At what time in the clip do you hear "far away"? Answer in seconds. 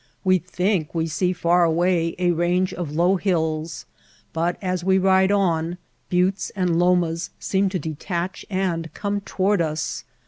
1.31-2.15